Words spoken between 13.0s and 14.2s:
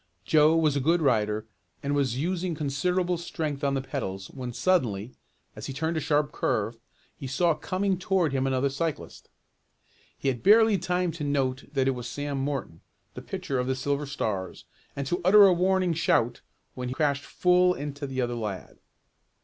the pitcher of the Silver